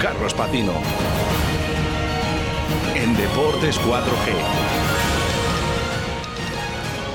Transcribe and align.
Carlos 0.00 0.32
Patino. 0.32 0.72
En 2.94 3.14
Deportes 3.16 3.78
4G. 3.80 4.99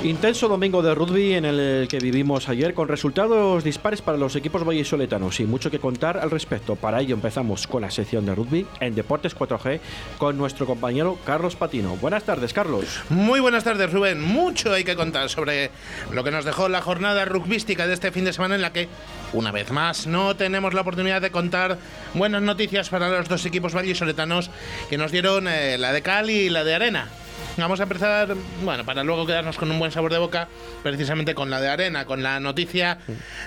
Intenso 0.06 0.48
domingo 0.48 0.84
de 0.84 0.94
rugby 0.94 1.34
en 1.34 1.46
el 1.46 1.88
que 1.90 1.98
vivimos 1.98 2.48
ayer 2.48 2.76
con 2.76 2.88
resultados 2.88 3.64
dispares 3.64 4.04
para 4.04 4.20
los 4.20 4.36
equipos 4.36 4.64
vallisoletanos 4.64 5.40
y 5.40 5.46
mucho 5.46 5.72
que 5.72 5.80
contar 5.80 6.20
al 6.20 6.30
respecto. 6.30 6.76
Para 6.76 7.02
ello 7.02 7.16
empezamos 7.16 7.66
con 7.66 7.82
la 7.82 7.90
sección 7.90 8.24
de 8.24 8.36
rugby 8.36 8.68
en 8.82 8.94
Deportes 8.94 9.36
4G 9.36 9.80
con 10.20 10.38
nuestro 10.38 10.68
compañero 10.68 11.18
Carlos 11.26 11.56
Patino. 11.56 11.96
Buenas 11.96 12.24
tardes, 12.24 12.54
Carlos. 12.54 13.02
Muy 13.10 13.40
buenas 13.40 13.64
tardes, 13.64 13.92
Rubén. 13.92 14.22
Mucho 14.22 14.74
hay 14.74 14.84
que 14.84 14.96
contar 14.96 15.28
sobre 15.30 15.72
lo 16.14 16.24
que 16.24 16.30
nos 16.30 16.46
dejó 16.46 16.70
la 16.70 16.84
jornada 16.84 17.26
rugbística 17.26 17.88
de 17.88 17.96
este 17.96 18.12
fin 18.12 18.26
de 18.26 18.34
semana 18.34 18.54
en 18.54 18.62
la 18.62 18.72
que, 18.72 18.88
una 19.34 19.52
vez 19.52 19.72
más, 19.72 20.06
no 20.06 20.36
tenemos 20.36 20.76
la 20.76 20.82
oportunidad 20.82 21.20
de 21.20 21.32
contar 21.32 21.80
buenas 22.14 22.44
noticias 22.44 22.90
para 22.90 23.10
los 23.10 23.28
dos 23.28 23.44
equipos 23.48 23.74
vallisoletanos 23.74 24.52
que 24.88 25.00
nos 25.00 25.12
dieron 25.12 25.48
eh, 25.48 25.80
la 25.80 25.94
de 25.94 26.04
Cal 26.04 26.30
y 26.30 26.52
la 26.52 26.64
de 26.64 26.76
Arena. 26.76 27.10
Vamos 27.58 27.80
a 27.80 27.84
empezar, 27.84 28.36
bueno, 28.64 28.86
para 28.86 29.04
luego 29.04 29.26
quedarnos 29.26 29.58
con 29.58 29.72
un 29.72 29.80
buen 29.80 29.92
sabor 29.92 30.12
de 30.12 30.20
boca, 30.20 30.50
precisamente 30.84 31.36
con 31.36 31.50
la 31.50 31.62
de 31.62 31.70
arena, 31.70 32.06
con 32.06 32.22
la 32.22 32.42
noticia 32.42 32.98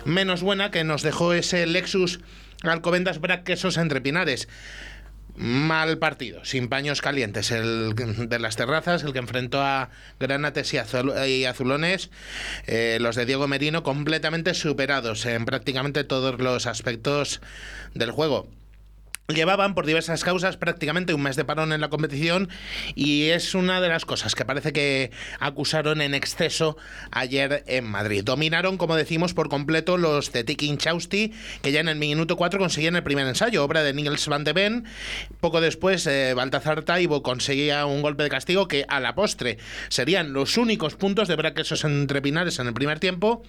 menos 0.07 0.43
buena 0.43 0.71
que 0.71 0.83
nos 0.83 1.03
dejó 1.03 1.35
ese 1.35 1.67
Lexus 1.67 2.21
Alcobendas 2.63 3.21
Braquesos 3.21 3.77
entre 3.77 4.01
Pinares. 4.01 4.49
Mal 5.37 5.99
partido, 5.99 6.45
sin 6.45 6.69
paños 6.69 7.03
calientes, 7.03 7.51
el 7.51 7.95
de 7.95 8.39
las 8.39 8.57
terrazas, 8.57 9.05
el 9.05 9.13
que 9.13 9.19
enfrentó 9.19 9.61
a 9.61 9.91
Granates 10.19 10.73
y, 10.73 11.45
Azulones, 11.45 12.11
eh, 12.67 12.99
los 13.01 13.15
de 13.15 13.27
Diego 13.27 13.47
Merino 13.47 13.83
completamente 13.83 14.55
superados 14.55 15.27
en 15.27 15.45
prácticamente 15.45 16.03
todos 16.03 16.41
los 16.41 16.67
aspectos 16.67 17.41
del 17.95 18.11
juego. 18.11 18.49
Llevaban 19.31 19.75
por 19.75 19.85
diversas 19.85 20.25
causas 20.25 20.57
prácticamente 20.57 21.13
un 21.13 21.21
mes 21.21 21.37
de 21.37 21.45
parón 21.45 21.75
en 21.75 21.83
la 21.83 21.91
competición 21.91 22.49
y 22.95 23.25
es 23.25 23.55
una 23.55 23.79
de 23.83 23.91
las 23.91 24.07
cosas 24.07 24.35
que 24.35 24.47
parece 24.47 24.73
que 24.73 25.11
acusaron 25.39 26.01
en 26.01 26.15
exceso 26.15 26.79
ayer 27.11 27.63
en 27.67 27.85
Madrid. 27.85 28.25
Dominaron, 28.25 28.79
como 28.79 28.97
decimos, 28.97 29.35
por 29.35 29.51
completo 29.51 29.99
los 29.99 30.33
de 30.33 30.45
Tiki 30.45 30.75
Chausti, 30.79 31.35
que 31.61 31.73
ya 31.73 31.81
en 31.81 31.91
el 31.91 31.99
minuto 31.99 32.39
4 32.39 32.59
conseguían 32.59 32.97
el 32.97 33.03
primer 33.03 33.27
ensayo, 33.27 33.63
obra 33.63 33.83
de 33.83 33.93
Nils 33.93 34.29
van 34.29 34.45
de 34.45 34.55
Ven. 34.55 34.85
Poco 35.41 35.61
después, 35.61 36.07
eh, 36.07 36.33
Baltazar 36.33 36.83
Taibo 36.85 37.23
conseguía 37.23 37.85
un 37.85 38.01
golpe 38.01 38.23
de 38.23 38.31
castigo 38.31 38.67
que 38.67 38.87
a 38.89 38.99
la 38.99 39.15
postre 39.15 39.59
serían 39.91 40.33
los 40.33 40.57
únicos 40.57 40.95
puntos 40.95 41.29
de 41.29 41.37
braquesos 41.37 41.85
entre 41.85 42.23
pinares 42.23 42.61
en 42.61 42.69
el 42.69 42.73
primer 42.73 42.99
tiempo. 42.99 43.43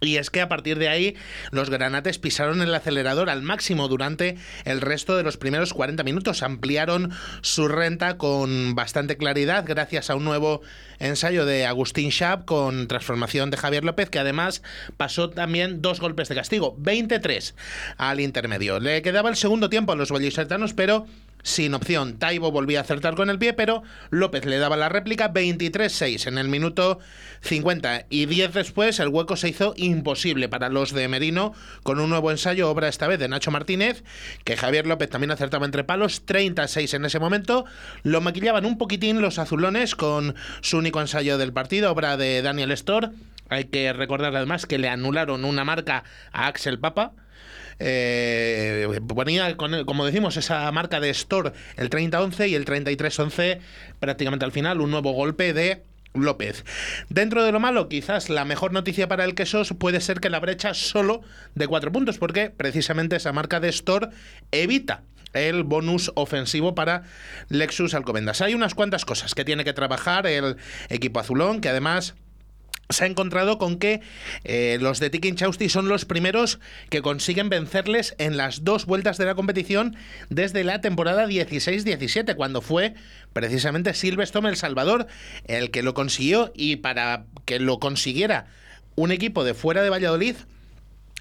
Y 0.00 0.16
es 0.16 0.28
que 0.28 0.42
a 0.42 0.48
partir 0.48 0.78
de 0.78 0.88
ahí 0.88 1.16
los 1.52 1.70
granates 1.70 2.18
pisaron 2.18 2.60
el 2.60 2.74
acelerador 2.74 3.30
al 3.30 3.42
máximo 3.42 3.88
durante 3.88 4.36
el 4.64 4.82
resto 4.82 5.16
de 5.16 5.22
los 5.22 5.38
primeros 5.38 5.72
40 5.72 6.02
minutos. 6.02 6.42
Ampliaron 6.42 7.12
su 7.40 7.66
renta 7.66 8.18
con 8.18 8.74
bastante 8.74 9.16
claridad 9.16 9.64
gracias 9.66 10.10
a 10.10 10.14
un 10.14 10.24
nuevo 10.24 10.60
ensayo 10.98 11.46
de 11.46 11.64
Agustín 11.64 12.10
Schab 12.10 12.44
con 12.44 12.88
transformación 12.88 13.50
de 13.50 13.56
Javier 13.56 13.84
López 13.84 14.10
que 14.10 14.18
además 14.18 14.62
pasó 14.96 15.30
también 15.30 15.80
dos 15.80 16.00
golpes 16.00 16.28
de 16.28 16.34
castigo, 16.34 16.74
23 16.78 17.54
al 17.96 18.20
intermedio. 18.20 18.80
Le 18.80 19.00
quedaba 19.00 19.30
el 19.30 19.36
segundo 19.36 19.70
tiempo 19.70 19.92
a 19.92 19.96
los 19.96 20.12
vallisoletanos 20.12 20.74
pero 20.74 21.06
sin 21.46 21.74
opción. 21.74 22.18
Taibo 22.18 22.50
volvía 22.50 22.80
a 22.80 22.82
acertar 22.82 23.14
con 23.14 23.30
el 23.30 23.38
pie, 23.38 23.52
pero 23.52 23.84
López 24.10 24.44
le 24.46 24.58
daba 24.58 24.76
la 24.76 24.88
réplica 24.88 25.32
23-6 25.32 26.26
en 26.26 26.38
el 26.38 26.48
minuto 26.48 26.98
50 27.42 28.06
y 28.10 28.26
10 28.26 28.52
después 28.52 28.98
el 28.98 29.08
hueco 29.08 29.36
se 29.36 29.50
hizo 29.50 29.72
imposible 29.76 30.48
para 30.48 30.68
los 30.70 30.92
de 30.92 31.06
Merino 31.06 31.54
con 31.84 32.00
un 32.00 32.10
nuevo 32.10 32.32
ensayo, 32.32 32.68
obra 32.68 32.88
esta 32.88 33.06
vez 33.06 33.20
de 33.20 33.28
Nacho 33.28 33.52
Martínez, 33.52 34.02
que 34.42 34.56
Javier 34.56 34.88
López 34.88 35.08
también 35.08 35.30
acertaba 35.30 35.66
entre 35.66 35.84
palos, 35.84 36.26
36 36.26 36.94
en 36.94 37.04
ese 37.04 37.20
momento. 37.20 37.64
Lo 38.02 38.20
maquillaban 38.20 38.66
un 38.66 38.76
poquitín 38.76 39.22
los 39.22 39.38
azulones 39.38 39.94
con 39.94 40.34
su 40.62 40.78
único 40.78 41.00
ensayo 41.00 41.38
del 41.38 41.52
partido, 41.52 41.92
obra 41.92 42.16
de 42.16 42.42
Daniel 42.42 42.72
Storr. 42.72 43.12
Hay 43.48 43.66
que 43.66 43.92
recordar 43.92 44.34
además 44.34 44.66
que 44.66 44.78
le 44.78 44.88
anularon 44.88 45.44
una 45.44 45.64
marca 45.64 46.02
a 46.32 46.48
Axel 46.48 46.80
Papa 46.80 47.12
eh, 47.78 49.00
ponía, 49.06 49.56
como 49.56 50.06
decimos, 50.06 50.36
esa 50.36 50.70
marca 50.72 51.00
de 51.00 51.10
Store 51.10 51.52
el 51.76 51.90
30-11 51.90 52.48
y 52.48 52.54
el 52.54 52.64
33-11 52.64 53.58
prácticamente 53.98 54.44
al 54.44 54.52
final, 54.52 54.80
un 54.80 54.90
nuevo 54.90 55.12
golpe 55.12 55.52
de 55.52 55.82
López. 56.14 56.64
Dentro 57.08 57.44
de 57.44 57.52
lo 57.52 57.60
malo, 57.60 57.88
quizás 57.88 58.30
la 58.30 58.44
mejor 58.44 58.72
noticia 58.72 59.08
para 59.08 59.24
el 59.24 59.34
Quesos 59.34 59.74
puede 59.78 60.00
ser 60.00 60.20
que 60.20 60.30
la 60.30 60.40
brecha 60.40 60.74
solo 60.74 61.22
de 61.54 61.66
4 61.66 61.92
puntos, 61.92 62.18
porque 62.18 62.50
precisamente 62.50 63.16
esa 63.16 63.32
marca 63.32 63.60
de 63.60 63.68
Store 63.68 64.08
evita 64.50 65.02
el 65.34 65.64
bonus 65.64 66.12
ofensivo 66.14 66.74
para 66.74 67.02
Lexus 67.48 67.94
Alcobendas. 67.94 68.40
Hay 68.40 68.54
unas 68.54 68.74
cuantas 68.74 69.04
cosas 69.04 69.34
que 69.34 69.44
tiene 69.44 69.64
que 69.64 69.74
trabajar 69.74 70.26
el 70.26 70.56
equipo 70.88 71.20
azulón, 71.20 71.60
que 71.60 71.68
además 71.68 72.14
se 72.88 73.04
ha 73.04 73.06
encontrado 73.06 73.58
con 73.58 73.78
que 73.78 74.00
eh, 74.44 74.78
los 74.80 75.00
de 75.00 75.10
Tiki 75.10 75.34
Chausti 75.34 75.68
son 75.68 75.88
los 75.88 76.04
primeros 76.04 76.60
que 76.88 77.02
consiguen 77.02 77.48
vencerles 77.48 78.14
en 78.18 78.36
las 78.36 78.64
dos 78.64 78.86
vueltas 78.86 79.18
de 79.18 79.26
la 79.26 79.34
competición 79.34 79.96
desde 80.28 80.64
la 80.64 80.80
temporada 80.80 81.26
16-17, 81.26 82.36
cuando 82.36 82.60
fue 82.60 82.94
precisamente 83.32 83.94
Silvestre 83.94 84.36
El 84.48 84.56
Salvador 84.56 85.06
el 85.46 85.70
que 85.70 85.82
lo 85.82 85.94
consiguió 85.94 86.52
y 86.54 86.76
para 86.76 87.26
que 87.44 87.58
lo 87.58 87.78
consiguiera 87.78 88.46
un 88.94 89.12
equipo 89.12 89.44
de 89.44 89.54
fuera 89.54 89.82
de 89.82 89.90
Valladolid 89.90 90.36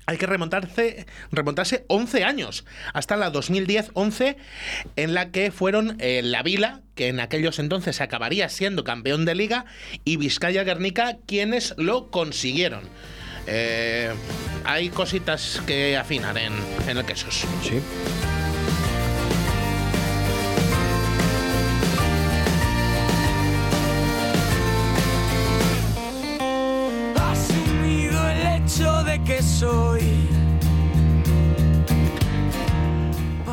hay 0.06 0.18
que 0.18 0.26
remontarse, 0.26 1.06
remontarse 1.32 1.86
11 1.88 2.24
años, 2.24 2.66
hasta 2.94 3.16
la 3.18 3.32
2010-11, 3.32 4.36
en 4.96 5.14
la 5.14 5.32
que 5.32 5.52
fueron 5.52 5.98
eh, 6.00 6.22
la 6.24 6.44
Vila, 6.44 6.82
que 6.96 7.08
en 7.08 7.20
aquellos 7.20 7.60
entonces 7.60 8.02
acabaría 8.02 8.50
siendo 8.50 8.84
campeón 8.84 9.26
de 9.26 9.36
liga, 9.36 9.66
y 10.04 10.18
Vizcaya 10.18 10.64
Guernica, 10.64 11.18
quienes 11.26 11.74
lo 11.78 12.12
consiguieron. 12.12 12.82
Eh, 13.48 14.12
hay 14.64 14.90
cositas 14.90 15.62
que 15.68 15.98
afinar 15.98 16.38
en, 16.38 16.54
en 16.88 16.98
el 16.98 17.06
quesos. 17.06 17.46
Sí. 17.64 17.80
Que 29.26 29.42
soy. 29.42 30.35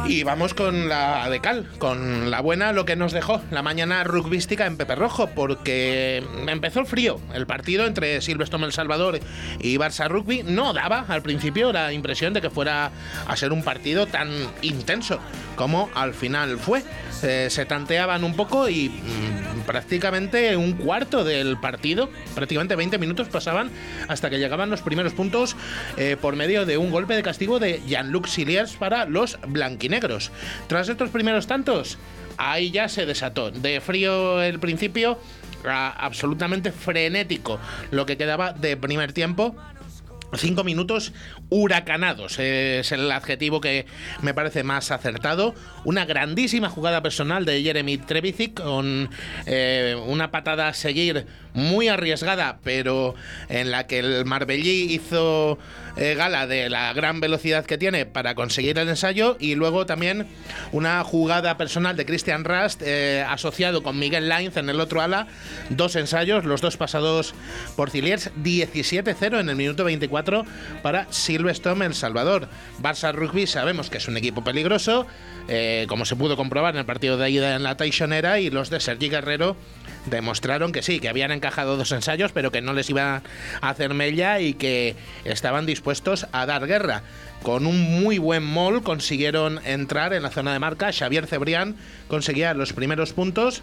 Y 0.06 0.24
vamos 0.24 0.52
con 0.52 0.88
la 0.88 1.30
de 1.30 1.40
Cal, 1.40 1.68
con 1.78 2.30
la 2.30 2.40
buena, 2.40 2.72
lo 2.72 2.84
que 2.84 2.96
nos 2.96 3.12
dejó 3.12 3.40
la 3.50 3.62
mañana 3.62 4.02
rugbística 4.02 4.66
en 4.66 4.76
Pepe 4.76 4.96
Rojo, 4.96 5.28
porque 5.28 6.22
empezó 6.48 6.80
el 6.80 6.86
frío. 6.86 7.20
El 7.32 7.46
partido 7.46 7.86
entre 7.86 8.20
Silvestre 8.20 8.62
El 8.64 8.72
Salvador 8.72 9.20
y 9.60 9.76
Barça 9.76 10.08
Rugby 10.08 10.42
no 10.42 10.72
daba 10.72 11.04
al 11.08 11.22
principio 11.22 11.72
la 11.72 11.92
impresión 11.92 12.32
de 12.34 12.40
que 12.40 12.50
fuera 12.50 12.90
a 13.26 13.36
ser 13.36 13.52
un 13.52 13.62
partido 13.62 14.06
tan 14.06 14.28
intenso 14.60 15.20
como 15.56 15.88
al 15.94 16.14
final 16.14 16.58
fue. 16.58 16.82
se 17.20 17.64
tanteaban 17.66 18.24
un 18.24 18.34
poco 18.34 18.68
y 18.68 18.88
mm, 18.88 19.60
prácticamente 19.66 20.56
un 20.56 20.72
cuarto 20.72 21.22
del 21.22 21.56
partido, 21.58 22.10
prácticamente 22.34 22.74
20 22.74 22.98
minutos 22.98 23.28
pasaban 23.28 23.70
hasta 24.08 24.28
que 24.28 24.38
llegaban 24.38 24.70
los 24.70 24.82
primeros 24.82 25.12
puntos 25.12 25.56
eh, 25.96 26.16
por 26.20 26.34
medio 26.34 26.66
de 26.66 26.78
un 26.78 26.90
golpe 26.90 27.14
de 27.14 27.22
castigo 27.22 27.60
de 27.60 27.80
Jean-Luc 27.86 28.26
Siliers 28.26 28.72
para 28.74 29.04
los 29.04 29.38
blanquinegros. 29.92 30.30
Tras 30.68 30.88
estos 30.88 31.10
primeros 31.10 31.46
tantos, 31.46 31.98
ahí 32.36 32.70
ya 32.70 32.88
se 32.88 33.06
desató. 33.06 33.50
De 33.50 33.80
frío 33.80 34.42
el 34.42 34.58
principio, 34.58 35.18
absolutamente 35.64 36.72
frenético 36.72 37.60
lo 37.90 38.04
que 38.06 38.16
quedaba 38.16 38.52
de 38.52 38.76
primer 38.76 39.12
tiempo 39.12 39.54
Cinco 40.34 40.64
minutos 40.64 41.12
huracanados 41.50 42.38
es 42.38 42.90
el 42.90 43.10
adjetivo 43.12 43.60
que 43.60 43.84
me 44.22 44.32
parece 44.32 44.64
más 44.64 44.90
acertado. 44.90 45.54
Una 45.84 46.06
grandísima 46.06 46.70
jugada 46.70 47.02
personal 47.02 47.44
de 47.44 47.62
Jeremy 47.62 47.98
Trevisic 47.98 48.54
con 48.54 49.10
eh, 49.44 49.94
una 50.06 50.30
patada 50.30 50.68
a 50.68 50.74
seguir 50.74 51.26
muy 51.54 51.88
arriesgada, 51.88 52.58
pero 52.62 53.14
en 53.48 53.70
la 53.70 53.86
que 53.86 53.98
el 53.98 54.24
Marbellí 54.24 54.92
hizo 54.92 55.58
eh, 55.96 56.14
gala 56.14 56.46
de 56.46 56.70
la 56.70 56.92
gran 56.92 57.20
velocidad 57.20 57.66
que 57.66 57.78
tiene 57.78 58.06
para 58.06 58.34
conseguir 58.34 58.78
el 58.78 58.88
ensayo 58.88 59.36
y 59.38 59.54
luego 59.54 59.86
también 59.86 60.26
una 60.72 61.02
jugada 61.04 61.58
personal 61.58 61.96
de 61.96 62.06
Christian 62.06 62.44
Rust 62.44 62.80
eh, 62.82 63.24
asociado 63.28 63.82
con 63.82 63.98
Miguel 63.98 64.28
Lainz 64.28 64.56
en 64.56 64.70
el 64.70 64.80
otro 64.80 65.02
ala, 65.02 65.26
dos 65.70 65.96
ensayos, 65.96 66.44
los 66.44 66.60
dos 66.60 66.76
pasados 66.76 67.34
por 67.76 67.90
Ciliers, 67.90 68.30
17-0 68.42 69.40
en 69.40 69.48
el 69.48 69.56
minuto 69.56 69.84
24 69.84 70.12
4 70.12 70.44
para 70.82 71.10
Silverstone 71.10 71.86
El 71.86 71.94
Salvador. 71.94 72.46
Barça 72.80 73.12
Rugby 73.12 73.46
sabemos 73.46 73.88
que 73.90 73.96
es 73.96 74.06
un 74.06 74.16
equipo 74.18 74.44
peligroso, 74.44 75.06
eh, 75.48 75.86
como 75.88 76.04
se 76.04 76.14
pudo 76.14 76.36
comprobar 76.36 76.74
en 76.74 76.80
el 76.80 76.84
partido 76.84 77.16
de 77.16 77.30
ida 77.30 77.56
en 77.56 77.62
la 77.62 77.76
Taishonera, 77.76 78.38
y 78.38 78.50
los 78.50 78.68
de 78.68 78.78
Sergi 78.78 79.08
Guerrero 79.08 79.56
demostraron 80.06 80.70
que 80.70 80.82
sí, 80.82 81.00
que 81.00 81.08
habían 81.08 81.32
encajado 81.42 81.76
dos 81.76 81.90
ensayos, 81.90 82.30
pero 82.30 82.52
que 82.52 82.62
no 82.62 82.72
les 82.72 82.88
iba 82.88 83.22
a 83.60 83.68
hacer 83.68 83.94
mella 83.94 84.38
y 84.38 84.54
que 84.54 84.94
estaban 85.24 85.66
dispuestos 85.66 86.28
a 86.30 86.46
dar 86.46 86.68
guerra. 86.68 87.02
Con 87.42 87.66
un 87.66 88.00
muy 88.00 88.18
buen 88.18 88.44
mall 88.44 88.84
consiguieron 88.84 89.60
entrar 89.64 90.12
en 90.12 90.22
la 90.22 90.30
zona 90.30 90.52
de 90.52 90.60
marca. 90.60 90.92
Xavier 90.92 91.26
Cebrián 91.26 91.74
conseguía 92.06 92.54
los 92.54 92.72
primeros 92.72 93.12
puntos 93.12 93.62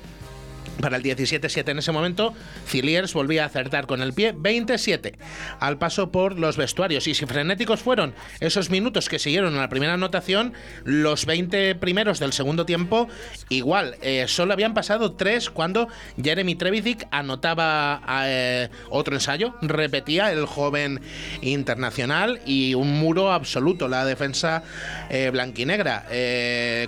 para 0.80 0.98
el 0.98 1.04
17-7 1.04 1.70
en 1.70 1.80
ese 1.80 1.92
momento, 1.92 2.34
Ciliers 2.68 3.14
volvía 3.14 3.44
a 3.44 3.48
acertar 3.48 3.86
con 3.86 4.02
el 4.02 4.14
pie 4.14 4.34
27 4.36 5.18
al 5.60 5.78
paso 5.78 6.12
por 6.12 6.40
los 6.40 6.58
vestuarios. 6.58 7.08
Y 7.08 7.14
si 7.14 7.26
frenéticos 7.26 7.82
fueron 7.82 8.14
esos 8.40 8.70
minutos 8.70 9.10
que 9.10 9.20
siguieron 9.20 9.54
en 9.54 9.60
la 9.60 9.70
primera 9.70 9.94
anotación, 9.94 10.54
los 10.84 11.26
20 11.26 11.76
primeros 11.76 12.20
del 12.20 12.34
segundo 12.34 12.66
tiempo, 12.66 13.08
igual. 13.50 13.98
Eh, 14.02 14.26
solo 14.28 14.54
habían 14.54 14.74
pasado 14.74 15.14
tres 15.14 15.50
cuando 15.50 15.88
Jeremy 16.22 16.56
Trevisic 16.56 17.08
anotaba 17.12 18.02
eh, 18.26 18.70
otro 18.90 19.16
ensayo, 19.16 19.56
repetía 19.62 20.32
el 20.32 20.46
joven 20.46 21.02
internacional 21.42 22.40
y 22.46 22.74
un 22.74 23.00
muro 23.00 23.32
absoluto, 23.32 23.88
la 23.88 24.06
defensa 24.06 24.64
eh, 25.10 25.30
blanquinegra. 25.32 26.06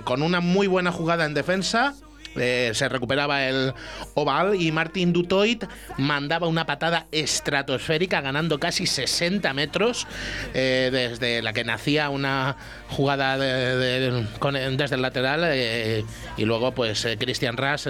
con 0.04 0.22
una 0.22 0.40
muy 0.40 0.66
buena 0.66 0.92
jugada 0.92 1.24
en 1.24 1.34
defensa 1.34 1.94
eh, 2.36 2.70
se 2.74 2.88
recuperaba 2.88 3.46
el 3.46 3.74
oval 4.14 4.60
y 4.60 4.72
Martin 4.72 5.12
Dutoit 5.12 5.64
mandaba 5.98 6.46
una 6.46 6.66
patada 6.66 7.06
estratosférica 7.12 8.20
ganando 8.20 8.58
casi 8.58 8.86
60 8.86 9.52
metros 9.52 10.06
eh, 10.54 10.90
desde 10.92 11.42
la 11.42 11.52
que 11.52 11.64
nacía 11.64 12.10
una 12.10 12.56
jugada 12.88 13.38
desde 13.38 14.94
el 14.94 15.02
lateral 15.02 15.42
eh, 15.44 16.04
y 16.36 16.44
luego 16.44 16.72
pues 16.72 17.06
Christian 17.18 17.56
Ras 17.56 17.88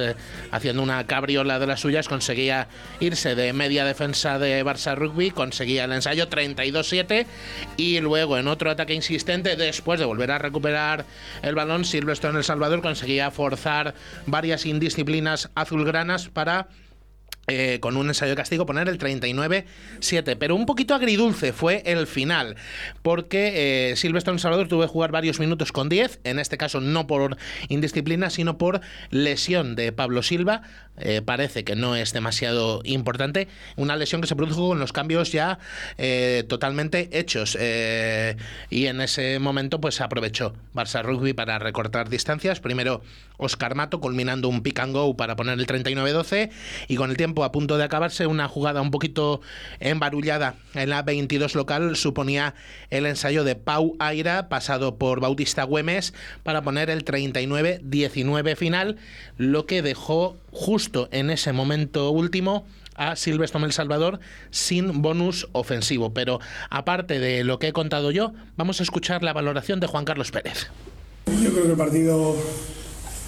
haciendo 0.50 0.82
una 0.82 1.06
cabriola 1.06 1.58
de 1.58 1.66
las 1.66 1.80
suyas 1.80 2.08
conseguía 2.08 2.68
irse 3.00 3.34
de 3.34 3.52
media 3.52 3.84
defensa 3.84 4.38
de 4.38 4.64
Barça 4.64 4.94
Rugby, 4.94 5.30
conseguía 5.30 5.84
el 5.84 5.92
ensayo 5.92 6.28
32-7 6.28 7.26
y 7.76 8.00
luego 8.00 8.38
en 8.38 8.48
otro 8.48 8.70
ataque 8.70 8.94
insistente 8.94 9.56
después 9.56 9.98
de 9.98 10.06
volver 10.06 10.30
a 10.30 10.38
recuperar 10.38 11.04
el 11.42 11.54
balón 11.54 11.84
Silverstone 11.84 12.38
El 12.38 12.44
Salvador 12.44 12.82
conseguía 12.82 13.30
forzar 13.30 13.94
varias 14.32 14.66
indisciplinas 14.66 15.50
azulgranas 15.54 16.28
para 16.30 16.68
eh, 17.48 17.80
con 17.80 17.96
un 17.96 18.06
ensayo 18.06 18.30
de 18.30 18.36
castigo 18.36 18.66
poner 18.66 18.88
el 18.88 18.98
39-7. 19.00 20.36
Pero 20.38 20.54
un 20.54 20.64
poquito 20.64 20.94
agridulce 20.94 21.52
fue 21.52 21.82
el 21.84 22.06
final, 22.06 22.54
porque 23.02 23.90
eh, 23.90 23.96
Silvestre 23.96 24.38
Salvador 24.38 24.68
tuvo 24.68 24.82
que 24.82 24.86
jugar 24.86 25.10
varios 25.10 25.40
minutos 25.40 25.72
con 25.72 25.88
10, 25.88 26.20
en 26.22 26.38
este 26.38 26.56
caso 26.56 26.80
no 26.80 27.08
por 27.08 27.36
indisciplina, 27.68 28.30
sino 28.30 28.58
por 28.58 28.80
lesión 29.10 29.74
de 29.74 29.90
Pablo 29.90 30.22
Silva. 30.22 30.62
Eh, 30.98 31.20
parece 31.20 31.64
que 31.64 31.74
no 31.74 31.96
es 31.96 32.12
demasiado 32.12 32.80
importante. 32.84 33.48
Una 33.74 33.96
lesión 33.96 34.20
que 34.20 34.28
se 34.28 34.36
produjo 34.36 34.68
con 34.68 34.78
los 34.78 34.92
cambios 34.92 35.32
ya 35.32 35.58
totalmente 36.46 37.08
hechos. 37.12 37.58
y 38.70 38.86
en 38.86 39.00
ese 39.00 39.40
momento, 39.40 39.80
pues 39.80 40.00
aprovechó 40.00 40.54
Barça 40.74 41.02
Rugby 41.02 41.32
para 41.32 41.58
recortar 41.58 42.08
distancias. 42.08 42.60
Primero 42.60 43.02
Oscar 43.42 43.74
Mato, 43.74 44.00
culminando 44.00 44.48
un 44.48 44.62
pick 44.62 44.78
and 44.80 44.92
go 44.92 45.16
para 45.16 45.36
poner 45.36 45.58
el 45.58 45.66
39-12, 45.66 46.50
y 46.88 46.96
con 46.96 47.10
el 47.10 47.16
tiempo 47.16 47.44
a 47.44 47.52
punto 47.52 47.78
de 47.78 47.84
acabarse, 47.84 48.26
una 48.26 48.48
jugada 48.48 48.80
un 48.80 48.90
poquito 48.90 49.40
embarullada 49.80 50.56
en 50.74 50.90
la 50.90 51.02
22 51.02 51.54
local 51.54 51.96
suponía 51.96 52.54
el 52.90 53.06
ensayo 53.06 53.44
de 53.44 53.56
Pau 53.56 53.96
Aira, 53.98 54.48
pasado 54.48 54.96
por 54.96 55.20
Bautista 55.20 55.64
Güemes, 55.64 56.14
para 56.42 56.62
poner 56.62 56.90
el 56.90 57.04
39-19 57.04 58.56
final, 58.56 58.96
lo 59.36 59.66
que 59.66 59.82
dejó 59.82 60.36
justo 60.50 61.08
en 61.12 61.30
ese 61.30 61.52
momento 61.52 62.10
último 62.10 62.66
a 62.94 63.16
Silvestre 63.16 63.62
El 63.62 63.72
Salvador 63.72 64.20
sin 64.50 65.02
bonus 65.02 65.48
ofensivo. 65.52 66.12
Pero 66.12 66.40
aparte 66.70 67.18
de 67.18 67.44
lo 67.44 67.58
que 67.58 67.68
he 67.68 67.72
contado 67.72 68.10
yo, 68.10 68.32
vamos 68.56 68.80
a 68.80 68.82
escuchar 68.82 69.22
la 69.22 69.32
valoración 69.32 69.80
de 69.80 69.86
Juan 69.86 70.04
Carlos 70.04 70.30
Pérez. 70.30 70.68
Yo 71.42 71.50
creo 71.50 71.64
que 71.64 71.70
el 71.70 71.76
partido 71.76 72.36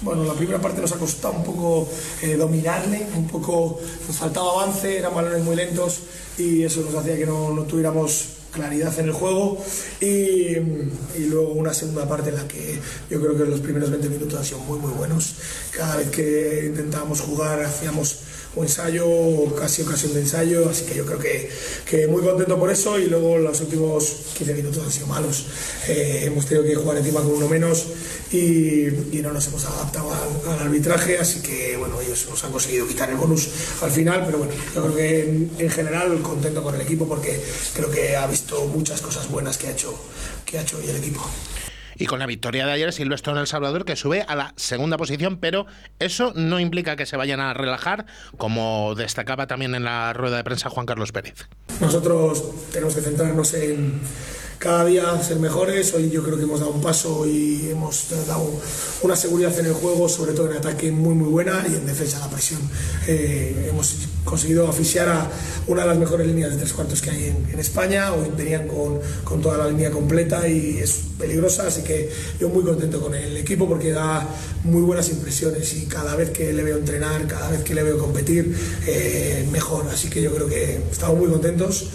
bueno, 0.05 0.23
la 0.23 0.33
primera 0.33 0.61
parte 0.61 0.81
nos 0.81 0.91
ha 0.91 0.97
costado 0.97 1.33
un 1.33 1.43
poco 1.43 1.89
eh, 2.21 2.35
dominarle, 2.35 3.07
un 3.17 3.27
poco 3.27 3.79
nos 4.07 4.15
faltaba 4.15 4.51
avance, 4.51 4.99
eran 4.99 5.15
balones 5.15 5.43
muy 5.43 5.55
lentos 5.55 5.99
y 6.37 6.61
eso 6.61 6.81
nos 6.81 6.93
hacía 6.93 7.17
que 7.17 7.25
no, 7.25 7.49
no 7.49 7.63
tuviéramos 7.63 8.27
claridad 8.55 8.97
en 8.99 9.05
el 9.05 9.13
juego. 9.13 9.63
Y, 10.01 10.05
y, 10.05 11.27
luego 11.29 11.49
una 11.53 11.73
segunda 11.73 12.07
parte 12.07 12.29
en 12.29 12.35
la 12.35 12.47
que 12.47 12.79
yo 13.09 13.21
creo 13.21 13.37
que 13.37 13.45
los 13.45 13.59
primeros 13.59 13.89
20 13.91 14.09
minutos 14.09 14.39
han 14.39 14.45
sido 14.45 14.59
muy 14.59 14.79
muy 14.79 14.91
buenos. 14.91 15.35
Cada 15.71 15.97
vez 15.97 16.09
que 16.09 16.65
intentábamos 16.67 17.21
jugar 17.21 17.61
hacíamos 17.61 18.19
un 18.55 18.63
ensayo, 18.63 19.05
casi 19.55 19.81
ocasión 19.81 20.13
de 20.13 20.21
ensayo, 20.21 20.69
así 20.69 20.85
que 20.85 20.95
yo 20.95 21.05
creo 21.05 21.19
que, 21.19 21.49
que 21.85 22.07
muy 22.07 22.23
contento 22.23 22.57
por 22.57 22.71
eso. 22.71 22.97
Y 22.97 23.07
luego 23.07 23.37
los 23.37 23.59
últimos 23.61 24.05
15 24.37 24.53
minutos 24.53 24.83
han 24.83 24.91
sido 24.91 25.07
malos. 25.07 25.45
Eh, 25.87 26.21
hemos 26.23 26.45
tenido 26.45 26.65
que 26.65 26.75
jugar 26.75 26.97
encima 26.97 27.21
con 27.21 27.31
uno 27.31 27.49
menos 27.49 27.85
y, 28.31 28.87
y 29.17 29.19
no 29.21 29.31
nos 29.31 29.47
hemos 29.47 29.65
adaptado 29.65 30.09
al, 30.11 30.59
arbitraje, 30.59 31.17
así 31.17 31.41
que 31.41 31.75
bueno, 31.77 32.01
ellos 32.01 32.27
nos 32.29 32.43
han 32.43 32.51
conseguido 32.51 32.87
quitar 32.87 33.09
el 33.09 33.17
bonus 33.17 33.49
al 33.81 33.91
final, 33.91 34.23
pero 34.25 34.39
bueno, 34.39 34.53
yo 34.73 34.81
creo 34.81 34.95
que 34.95 35.21
en, 35.21 35.51
en 35.59 35.69
general 35.69 36.21
contento 36.21 36.63
con 36.63 36.75
el 36.75 36.81
equipo 36.81 37.07
porque 37.07 37.39
creo 37.73 37.89
que 37.91 38.15
ha 38.15 38.25
visto 38.27 38.44
muchas 38.73 39.01
cosas 39.01 39.29
buenas 39.29 39.57
que 39.57 39.67
ha 39.67 39.71
hecho, 39.71 39.93
que 40.45 40.57
ha 40.57 40.61
hecho 40.61 40.77
hoy 40.77 40.89
el 40.89 40.97
equipo. 40.97 41.21
Y 41.97 42.07
con 42.07 42.19
la 42.19 42.25
victoria 42.25 42.65
de 42.65 42.73
ayer, 42.73 42.91
Silvestre 42.91 43.31
en 43.31 43.39
El 43.39 43.47
Salvador, 43.47 43.85
que 43.85 43.95
sube 43.95 44.25
a 44.27 44.35
la 44.35 44.53
segunda 44.57 44.97
posición, 44.97 45.37
pero 45.37 45.65
eso 45.99 46.33
no 46.35 46.59
implica 46.59 46.97
que 46.97 47.05
se 47.05 47.15
vayan 47.15 47.39
a 47.39 47.53
relajar, 47.53 48.05
como 48.37 48.95
destacaba 48.95 49.47
también 49.47 49.75
en 49.75 49.85
la 49.85 50.11
rueda 50.11 50.35
de 50.37 50.43
prensa 50.43 50.69
Juan 50.69 50.85
Carlos 50.85 51.13
Pérez. 51.13 51.47
Nosotros 51.79 52.43
tenemos 52.71 52.95
que 52.95 53.01
centrarnos 53.01 53.53
en 53.53 54.01
cada 54.57 54.85
día 54.85 55.21
ser 55.21 55.39
mejores. 55.39 55.93
Hoy 55.93 56.09
yo 56.09 56.23
creo 56.23 56.37
que 56.37 56.43
hemos 56.43 56.59
dado 56.59 56.71
un 56.71 56.81
paso 56.81 57.25
y 57.27 57.69
hemos 57.69 58.07
dado 58.27 58.49
una 59.01 59.15
seguridad 59.15 59.57
en 59.59 59.67
el 59.67 59.73
juego, 59.73 60.09
sobre 60.09 60.33
todo 60.33 60.49
en 60.51 60.57
ataque 60.57 60.91
muy 60.91 61.13
muy 61.13 61.29
buena 61.29 61.65
y 61.69 61.75
en 61.75 61.85
defensa 61.85 62.19
la 62.19 62.29
presión. 62.29 62.61
Eh, 63.07 63.67
hemos 63.69 63.95
conseguido 64.23 64.67
asfixiar 64.67 65.07
a 65.09 65.29
una 65.67 65.83
de 65.83 65.87
las 65.87 65.97
mejores 65.97 66.27
líneas 66.27 66.51
de 66.51 66.57
tres 66.57 66.73
cuartos 66.73 67.01
que 67.01 67.11
hay 67.11 67.25
en, 67.25 67.49
en 67.53 67.59
España. 67.59 68.13
Hoy 68.13 68.31
venían 68.35 68.67
con, 68.67 68.99
con, 69.23 69.41
toda 69.41 69.57
la 69.57 69.67
línea 69.67 69.91
completa 69.91 70.47
y 70.47 70.79
es 70.79 71.01
peligrosa, 71.19 71.67
así 71.67 71.83
que 71.83 72.09
yo 72.39 72.49
muy 72.49 72.63
contento 72.63 72.99
con 72.99 73.13
el 73.13 73.37
equipo 73.37 73.67
porque 73.67 73.91
da 73.91 74.27
muy 74.63 74.81
buenas 74.81 75.09
impresiones 75.09 75.73
y 75.75 75.85
cada 75.85 76.15
vez 76.15 76.31
que 76.31 76.51
le 76.53 76.63
veo 76.63 76.77
entrenar, 76.77 77.27
cada 77.27 77.49
vez 77.51 77.63
que 77.63 77.75
le 77.75 77.83
veo 77.83 77.97
competir, 77.97 78.55
eh, 78.87 79.47
mejor. 79.51 79.87
Así 79.91 80.09
que 80.09 80.21
yo 80.21 80.33
creo 80.33 80.47
que 80.47 80.81
estamos 80.91 81.17
muy 81.17 81.29
contentos. 81.29 81.87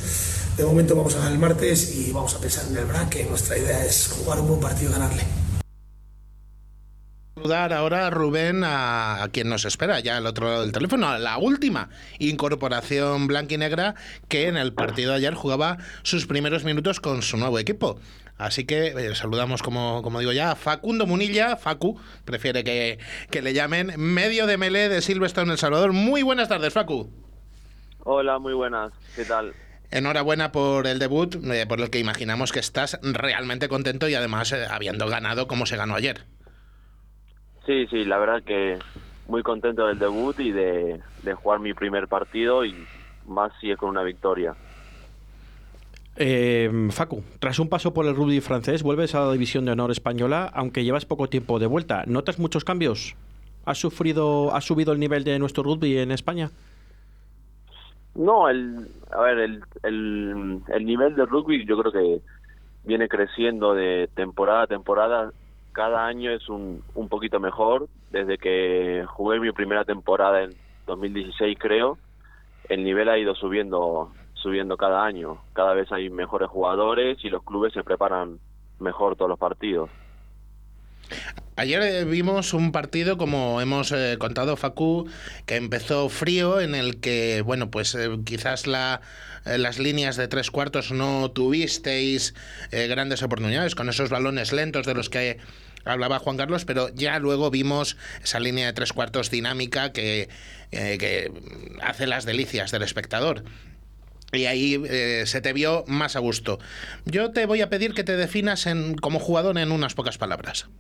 De 0.57 0.65
momento 0.65 0.95
vamos 0.95 1.15
a 1.15 1.19
ganar 1.19 1.33
el 1.33 1.39
martes 1.39 1.97
y 1.97 2.13
vamos 2.13 2.35
a 2.35 2.41
pensar 2.41 2.65
en 2.71 2.77
el 2.77 2.85
BRAC, 2.85 3.09
que 3.09 3.25
nuestra 3.25 3.57
idea 3.57 3.85
es 3.85 4.09
jugar 4.09 4.41
un 4.41 4.49
buen 4.49 4.61
partido 4.61 4.91
y 4.91 4.93
ganarle. 4.93 5.23
Saludar 7.35 7.73
ahora 7.73 8.07
a 8.07 8.11
Rubén, 8.11 8.65
a, 8.65 9.23
a, 9.23 9.29
quien 9.29 9.49
nos 9.49 9.65
espera 9.65 10.01
ya 10.01 10.19
al 10.19 10.27
otro 10.27 10.47
lado 10.47 10.61
del 10.61 10.73
teléfono, 10.73 11.17
la 11.17 11.39
última 11.39 11.89
incorporación 12.19 13.27
blanquinegra 13.27 13.95
que 14.29 14.49
en 14.49 14.59
el 14.59 14.75
partido 14.75 15.13
de 15.13 15.17
ayer 15.17 15.35
jugaba 15.35 15.79
sus 16.03 16.27
primeros 16.27 16.65
minutos 16.65 17.01
con 17.01 17.23
su 17.23 17.39
nuevo 17.39 17.59
equipo. 17.59 17.99
Así 18.37 18.65
que 18.65 18.89
eh, 18.89 19.15
saludamos, 19.15 19.63
como, 19.63 20.03
como, 20.03 20.19
digo 20.19 20.33
ya, 20.33 20.53
a 20.53 20.57
Facundo 20.57 21.07
Munilla, 21.07 21.57
Facu, 21.57 22.01
prefiere 22.25 22.65
que, 22.65 22.99
que 23.31 23.43
le 23.43 23.53
llamen, 23.53 23.93
medio 23.99 24.47
de 24.47 24.57
Melé 24.57 24.89
de 24.89 25.03
Silverstone, 25.03 25.53
El 25.53 25.59
Salvador. 25.59 25.93
Muy 25.93 26.23
buenas 26.23 26.49
tardes, 26.49 26.73
Facu. 26.73 27.11
Hola, 28.05 28.39
muy 28.39 28.55
buenas, 28.55 28.93
¿qué 29.15 29.27
tal? 29.27 29.55
Enhorabuena 29.91 30.53
por 30.53 30.87
el 30.87 30.99
debut, 30.99 31.35
eh, 31.35 31.67
por 31.67 31.81
el 31.81 31.91
que 31.91 31.99
imaginamos 31.99 32.53
que 32.53 32.61
estás 32.61 32.99
realmente 33.03 33.69
contento 33.69 34.09
y 34.09 34.15
además 34.15 34.53
eh, 34.53 34.65
habiendo 34.71 35.09
ganado 35.09 35.49
como 35.49 35.67
se 35.67 35.77
ganó 35.77 35.97
ayer. 35.97 36.25
Sí, 37.67 37.87
sí, 37.89 38.05
la 38.05 38.19
verdad 38.19 38.43
que 38.45 38.79
muy 39.27 39.43
contento 39.43 39.87
del 39.87 39.99
debut 39.99 40.39
y 40.41 40.53
de, 40.53 41.01
de 41.23 41.35
jugar 41.35 41.61
mi 41.61 41.75
primer 41.75 42.09
partido 42.09 42.65
y 42.65 42.75
más 43.27 43.53
si 43.61 43.71
es 43.71 43.79
con 43.79 43.91
una 43.91 44.03
victoria. 44.03 44.55
Eh, 46.17 46.71
Facu, 46.91 47.23
tras 47.39 47.59
un 47.59 47.69
paso 47.69 47.95
por 47.95 48.07
el 48.07 48.15
rugby 48.15 48.41
francés, 48.41 48.83
vuelves 48.83 49.15
a 49.15 49.25
la 49.25 49.33
división 49.33 49.65
de 49.65 49.73
honor 49.73 49.91
española, 49.91 50.51
aunque 50.53 50.85
llevas 50.85 51.07
poco 51.07 51.29
tiempo 51.29 51.59
de 51.59 51.67
vuelta. 51.67 52.05
¿Notas 52.07 52.39
muchos 52.39 52.65
cambios? 52.65 53.17
¿Has 53.65 53.79
sufrido, 53.79 54.55
has 54.55 54.65
subido 54.65 54.93
el 54.93 55.01
nivel 55.01 55.25
de 55.25 55.39
nuestro 55.39 55.63
rugby 55.63 55.99
en 55.99 56.11
España? 56.11 56.51
No, 58.21 58.51
el, 58.51 58.87
a 59.13 59.21
ver, 59.23 59.39
el, 59.39 59.63
el, 59.83 60.61
el 60.69 60.85
nivel 60.85 61.17
de 61.17 61.25
rugby 61.25 61.65
yo 61.65 61.79
creo 61.79 61.91
que 61.91 62.21
viene 62.85 63.09
creciendo 63.09 63.73
de 63.73 64.11
temporada 64.15 64.65
a 64.65 64.67
temporada. 64.67 65.33
Cada 65.73 66.05
año 66.05 66.31
es 66.31 66.47
un, 66.51 66.85
un 66.95 67.09
poquito 67.09 67.41
mejor. 67.41 67.89
Desde 68.11 68.37
que 68.37 69.07
jugué 69.09 69.41
mi 69.41 69.53
primera 69.53 69.87
temporada 69.87 70.43
en 70.43 70.51
2016, 70.87 71.57
creo, 71.59 71.97
el 72.69 72.85
nivel 72.85 73.09
ha 73.09 73.17
ido 73.17 73.35
subiendo 73.35 74.13
subiendo 74.35 74.77
cada 74.77 75.03
año. 75.03 75.39
Cada 75.55 75.73
vez 75.73 75.91
hay 75.91 76.11
mejores 76.11 76.51
jugadores 76.51 77.25
y 77.25 77.31
los 77.31 77.43
clubes 77.43 77.73
se 77.73 77.85
preparan 77.85 78.39
mejor 78.81 79.17
todos 79.17 79.31
los 79.31 79.39
partidos. 79.39 79.89
Ayer 81.61 81.83
eh, 81.83 82.05
vimos 82.07 82.55
un 82.55 82.73
partido, 82.73 83.19
como 83.19 83.61
hemos 83.61 83.93
eh, 83.93 84.17
contado, 84.19 84.57
Facu, 84.57 85.07
que 85.45 85.57
empezó 85.57 86.09
frío, 86.09 86.59
en 86.59 86.75
el 86.75 87.01
que, 87.01 87.43
bueno, 87.43 87.71
pues 87.71 87.95
eh, 87.95 88.09
quizás 88.25 88.67
la, 88.67 89.03
las 89.45 89.79
líneas 89.79 90.17
de 90.17 90.27
tres 90.27 90.51
cuartos 90.51 90.91
no 90.91 91.31
tuvisteis 91.33 92.33
grandes 92.71 93.23
oportunidades 93.23 93.75
con 93.75 93.91
esos 93.91 94.09
balones 94.09 94.55
lentos 94.55 94.87
de 94.87 94.95
los 94.95 95.11
que 95.11 95.37
hablaba 95.85 96.19
Juan 96.19 96.39
Carlos, 96.39 96.65
pero 96.65 96.89
ya 96.95 97.19
luego 97.19 97.51
vimos 97.51 97.99
esa 98.25 98.41
línea 98.41 98.69
de 98.69 98.73
tres 98.73 98.95
cuartos 98.95 99.31
dinámica 99.31 99.93
que, 99.93 100.31
que 100.71 101.31
hace 101.83 102.07
las 102.07 102.25
delicias 102.25 102.71
del 102.71 102.85
espectador. 102.85 103.45
Y 104.33 104.47
ahí 104.47 104.83
se 105.27 105.43
te 105.43 105.53
vio 105.53 105.85
más 105.87 106.17
a 106.17 106.21
gusto. 106.21 106.59
Yo 107.05 107.33
te 107.33 107.45
voy 107.45 107.61
a 107.61 107.69
pedir 107.69 107.93
que 107.93 108.05
te 108.05 108.17
definas 108.17 108.67
en, 108.67 108.95
como 108.95 109.19
jugador 109.19 109.59
en 109.59 109.73
unas 109.73 109.95
pocas 109.95 110.17
palabras 110.17 110.71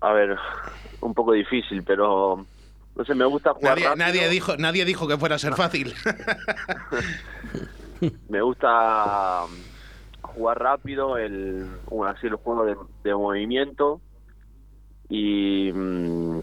a 0.00 0.12
ver, 0.12 0.36
un 1.00 1.14
poco 1.14 1.32
difícil, 1.32 1.82
pero 1.82 2.44
no 2.96 3.04
sé, 3.04 3.14
me 3.14 3.24
gusta 3.24 3.54
jugar 3.54 3.78
nadie, 3.78 3.96
Nadie 3.96 4.28
dijo, 4.28 4.56
nadie 4.56 4.84
dijo 4.84 5.06
que 5.06 5.18
fuera 5.18 5.36
a 5.36 5.38
ser 5.38 5.54
fácil. 5.54 5.94
me 8.28 8.40
gusta 8.40 9.44
jugar 10.22 10.58
rápido, 10.58 11.16
el, 11.16 11.66
así 12.06 12.28
los 12.28 12.40
juegos 12.40 12.78
de, 13.02 13.14
movimiento 13.14 14.00
y 15.08 15.70
mm, 15.72 16.40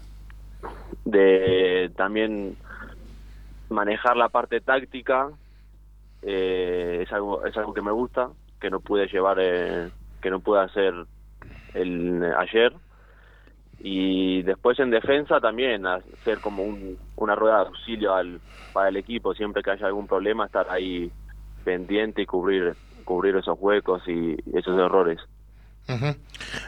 de 1.04 1.90
también 1.96 2.56
manejar 3.70 4.16
la 4.16 4.28
parte 4.28 4.60
táctica 4.60 5.30
eh, 6.22 7.04
es 7.06 7.12
algo 7.12 7.44
es 7.46 7.56
algo 7.56 7.72
que 7.72 7.82
me 7.82 7.92
gusta 7.92 8.28
que 8.60 8.70
no 8.70 8.80
pude 8.80 9.06
llevar 9.06 9.38
eh, 9.40 9.90
que 10.20 10.30
no 10.30 10.40
pude 10.40 10.60
hacer 10.60 10.94
el 11.74 12.24
ayer 12.36 12.74
y 13.78 14.42
después 14.42 14.78
en 14.80 14.90
defensa 14.90 15.40
también 15.40 15.86
hacer 15.86 16.40
como 16.40 16.64
un, 16.64 16.98
una 17.16 17.34
rueda 17.34 17.60
de 17.60 17.66
auxilio 17.68 18.14
al, 18.14 18.40
para 18.72 18.88
el 18.88 18.96
equipo 18.96 19.34
siempre 19.34 19.62
que 19.62 19.70
haya 19.70 19.86
algún 19.86 20.06
problema 20.06 20.46
estar 20.46 20.66
ahí 20.70 21.12
pendiente 21.64 22.22
y 22.22 22.26
cubrir 22.26 22.76
cubrir 23.04 23.36
esos 23.36 23.56
huecos 23.58 24.02
y 24.08 24.36
esos 24.56 24.78
errores 24.78 25.18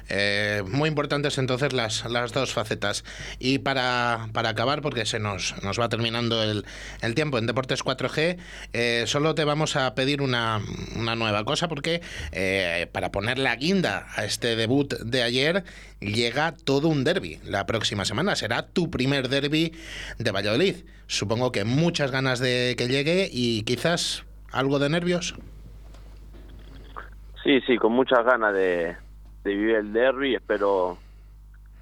eh, 0.09 0.63
muy 0.67 0.89
importantes 0.89 1.39
entonces 1.39 1.73
las, 1.73 2.05
las 2.11 2.33
dos 2.33 2.53
facetas. 2.53 3.05
Y 3.39 3.59
para, 3.59 4.29
para 4.33 4.51
acabar, 4.51 4.83
porque 4.83 5.07
se 5.07 5.19
nos, 5.19 5.55
nos 5.63 5.79
va 5.79 5.89
terminando 5.89 6.43
el, 6.43 6.65
el 7.03 7.15
tiempo 7.15 7.39
en 7.39 7.47
Deportes 7.47 7.85
4G, 7.85 8.39
eh, 8.73 9.05
solo 9.07 9.35
te 9.35 9.45
vamos 9.45 9.77
a 9.77 9.95
pedir 9.95 10.23
una, 10.23 10.61
una 10.97 11.15
nueva 11.17 11.45
cosa, 11.45 11.69
porque 11.69 12.01
eh, 12.33 12.89
para 12.93 13.13
poner 13.13 13.39
la 13.39 13.57
guinda 13.57 14.07
a 14.17 14.25
este 14.25 14.57
debut 14.57 14.95
de 14.95 15.23
ayer, 15.23 15.65
llega 16.01 16.55
todo 16.65 16.89
un 16.89 17.05
derby 17.05 17.39
la 17.45 17.67
próxima 17.67 18.05
semana. 18.05 18.37
Será 18.37 18.67
tu 18.67 18.91
primer 18.91 19.29
derby 19.29 19.73
de 20.19 20.31
Valladolid. 20.31 20.77
Supongo 21.07 21.53
que 21.53 21.65
muchas 21.65 22.11
ganas 22.11 22.39
de 22.39 22.75
que 22.79 22.89
llegue 22.89 23.29
y 23.31 23.63
quizás 23.65 24.25
algo 24.53 24.79
de 24.79 24.89
nervios. 24.89 25.35
Sí, 27.43 27.61
sí, 27.67 27.77
con 27.79 27.93
muchas 27.93 28.25
ganas 28.25 28.53
de, 28.53 28.97
vivir 29.57 29.77
el 29.77 29.93
derby, 29.93 30.35
espero 30.35 30.99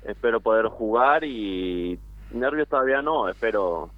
espero 0.05 0.41
poder 0.41 0.67
jugar 0.67 1.25
y 1.25 1.99
nervios 2.31 2.69
todavía 2.69 3.03
no, 3.03 3.29
espero 3.29 3.91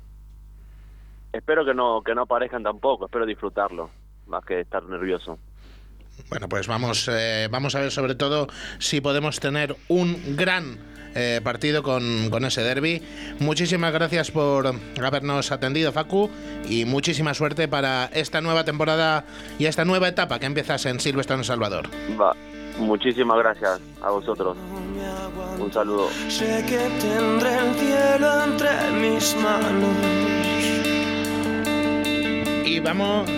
espero 1.33 1.65
que 1.65 1.75
no 1.75 2.03
que 2.03 2.15
no 2.15 2.23
aparezcan 2.23 2.63
tampoco, 2.63 3.07
espero 3.07 3.27
disfrutarlo 3.27 3.91
más 4.27 4.45
que 4.45 4.61
estar 4.61 4.83
nervioso. 4.85 5.39
Bueno, 6.29 6.49
pues 6.49 6.67
vamos 6.67 7.09
eh, 7.11 7.49
vamos 7.51 7.75
a 7.75 7.81
ver 7.81 7.91
sobre 7.91 8.15
todo 8.15 8.47
si 8.79 9.01
podemos 9.01 9.41
tener 9.41 9.77
un 9.89 10.37
gran 10.37 10.79
eh, 11.15 11.41
partido 11.43 11.83
con, 11.83 12.31
con 12.31 12.45
ese 12.45 12.63
derby. 12.63 13.03
Muchísimas 13.41 13.93
gracias 13.93 14.31
por 14.31 14.73
habernos 15.03 15.51
atendido, 15.51 15.93
Facu, 15.93 16.31
y 16.69 16.85
muchísima 16.85 17.35
suerte 17.35 17.67
para 17.67 18.07
esta 18.13 18.41
nueva 18.41 18.65
temporada 18.65 19.25
y 19.59 19.67
esta 19.67 19.85
nueva 19.85 20.09
etapa 20.09 20.39
que 20.39 20.47
empiezas 20.47 20.87
en 20.87 21.01
Silvestre 21.01 21.37
en 21.37 21.45
Salvador. 21.45 21.89
Va. 22.21 22.37
Muchísimas 22.79 23.39
gracias 23.39 23.81
a 24.03 24.11
vosotros. 24.11 24.57
Un 25.59 25.73
saludo. 25.73 26.09
Sé 26.29 26.65
que 26.67 26.79
tendré 27.01 27.55
el 27.57 27.75
cielo 27.75 28.45
entre 28.45 28.91
mis 28.93 29.37
manos. 29.37 29.97
Y 32.65 32.81
vamos 32.81 33.29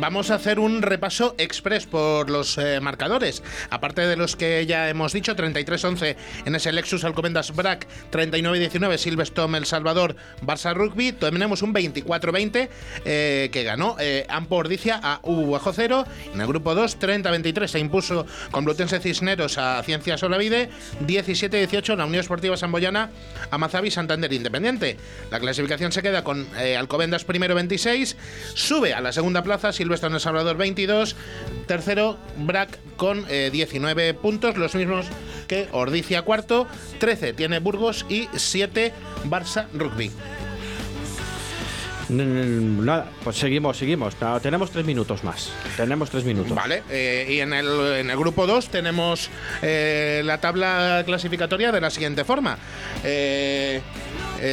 vamos 0.00 0.30
a 0.30 0.34
hacer 0.34 0.58
un 0.58 0.82
repaso 0.82 1.34
express 1.38 1.86
por 1.86 2.30
los 2.30 2.58
eh, 2.58 2.80
marcadores. 2.80 3.42
Aparte 3.70 4.06
de 4.06 4.16
los 4.16 4.36
que 4.36 4.66
ya 4.66 4.88
hemos 4.88 5.12
dicho, 5.12 5.36
33-11 5.36 6.16
en 6.44 6.54
ese 6.54 6.72
Lexus 6.72 7.04
Alcobendas 7.04 7.54
Brac, 7.54 7.86
39-19 8.10 8.98
Silverstone 8.98 9.58
El 9.58 9.66
Salvador, 9.66 10.16
Barça 10.42 10.74
Rugby. 10.74 11.12
Tenemos 11.12 11.62
un 11.62 11.74
24-20 11.74 12.68
eh, 13.04 13.48
que 13.52 13.62
ganó 13.62 13.96
eh, 13.98 14.26
Ampordicia 14.28 15.00
a 15.02 15.20
U 15.22 15.50
bajo 15.50 15.72
cero. 15.72 16.04
En 16.32 16.40
el 16.40 16.46
grupo 16.46 16.74
2, 16.74 16.98
30-23 16.98 17.66
se 17.66 17.78
impuso 17.78 18.26
con 18.50 18.64
Blutense 18.64 19.00
Cisneros 19.00 19.58
a 19.58 19.82
Ciencias 19.82 20.22
Olavide, 20.22 20.68
17-18 21.06 21.96
la 21.96 22.06
Unión 22.06 22.20
Esportiva 22.20 22.56
Samboyana 22.56 23.10
a 23.50 23.58
Mazavi 23.58 23.90
Santander 23.90 24.32
Independiente. 24.32 24.96
La 25.30 25.40
clasificación 25.40 25.92
se 25.92 26.02
queda 26.02 26.24
con 26.24 26.46
Alcobendas 26.56 27.24
primero 27.24 27.54
26, 27.54 28.16
sube 28.54 28.92
a 28.92 29.00
la 29.00 29.12
segunda 29.12 29.42
plaza 29.42 29.72
Silvestre 29.76 30.08
en 30.08 30.14
El 30.14 30.20
Salvador 30.20 30.56
22, 30.56 31.16
tercero 31.66 32.18
Brac 32.38 32.78
con 32.96 33.26
19 33.26 34.08
eh, 34.08 34.14
puntos, 34.14 34.56
los 34.56 34.74
mismos 34.74 35.06
que 35.46 35.68
Ordicia 35.72 36.22
cuarto, 36.22 36.66
13 36.98 37.32
tiene 37.34 37.60
Burgos 37.60 38.06
y 38.08 38.28
7 38.34 38.92
Barça 39.28 39.66
Rugby. 39.72 40.10
Nada, 42.08 43.10
pues 43.24 43.36
seguimos, 43.36 43.76
seguimos. 43.76 44.14
tenemos 44.42 44.70
tres 44.70 44.84
minutos 44.84 45.24
más. 45.24 45.50
Tenemos 45.76 46.10
tres 46.10 46.24
minutos. 46.24 46.54
Vale, 46.54 46.82
eh, 46.90 47.26
y 47.30 47.40
en 47.40 47.52
el, 47.52 47.66
en 47.98 48.10
el 48.10 48.16
grupo 48.16 48.46
2 48.46 48.68
tenemos 48.68 49.28
eh, 49.62 50.22
la 50.24 50.40
tabla 50.40 51.02
clasificatoria 51.04 51.72
de 51.72 51.80
la 51.80 51.90
siguiente 51.90 52.24
forma. 52.24 52.58
Eh, 53.04 53.80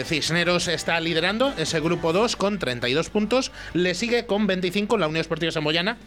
Cisneros 0.05 0.67
está 0.67 1.00
liderando 1.00 1.53
ese 1.57 1.79
grupo 1.79 2.13
2 2.13 2.36
con 2.36 2.57
32 2.57 3.10
puntos. 3.10 3.51
Le 3.74 3.93
sigue 3.93 4.25
con 4.25 4.48
25 4.48 4.98
la 4.98 5.07
Unión 5.07 5.22
Esportiva 5.22 5.51
Samboyana. 5.51 5.98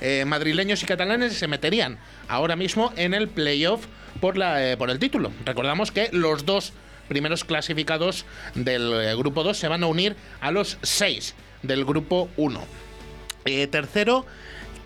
Eh, 0.00 0.24
madrileños 0.26 0.82
y 0.82 0.86
catalanes 0.86 1.34
se 1.34 1.46
meterían 1.46 1.98
ahora 2.26 2.56
mismo 2.56 2.92
en 2.96 3.14
el 3.14 3.28
playoff 3.28 3.86
por, 4.20 4.36
la, 4.36 4.72
eh, 4.72 4.76
por 4.76 4.90
el 4.90 4.98
título. 4.98 5.30
Recordamos 5.44 5.92
que 5.92 6.08
los 6.12 6.44
dos 6.44 6.72
primeros 7.08 7.44
clasificados 7.44 8.24
del 8.54 9.16
grupo 9.16 9.42
2 9.42 9.56
se 9.56 9.68
van 9.68 9.82
a 9.82 9.86
unir 9.86 10.16
a 10.40 10.50
los 10.50 10.78
6 10.82 11.34
del 11.62 11.84
grupo 11.84 12.28
1. 12.36 12.60
tercero, 13.70 14.26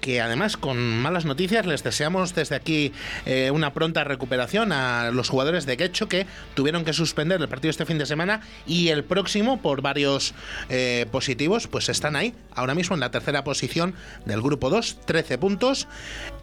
que 0.06 0.20
además 0.20 0.56
con 0.56 0.78
malas 1.02 1.24
noticias 1.24 1.66
les 1.66 1.82
deseamos 1.82 2.32
desde 2.32 2.54
aquí 2.54 2.92
eh, 3.24 3.50
una 3.50 3.72
pronta 3.72 4.04
recuperación 4.04 4.70
a 4.70 5.10
los 5.10 5.28
jugadores 5.28 5.66
de 5.66 5.76
Quecho 5.76 6.08
que 6.08 6.28
tuvieron 6.54 6.84
que 6.84 6.92
suspender 6.92 7.40
el 7.40 7.48
partido 7.48 7.70
este 7.70 7.86
fin 7.86 7.98
de 7.98 8.06
semana 8.06 8.40
y 8.68 8.90
el 8.90 9.02
próximo 9.02 9.60
por 9.60 9.82
varios 9.82 10.32
eh, 10.68 11.06
positivos 11.10 11.66
pues 11.66 11.88
están 11.88 12.14
ahí 12.14 12.34
ahora 12.54 12.76
mismo 12.76 12.94
en 12.94 13.00
la 13.00 13.10
tercera 13.10 13.42
posición 13.42 13.94
del 14.26 14.42
grupo 14.42 14.70
2 14.70 15.00
13 15.06 15.38
puntos 15.38 15.88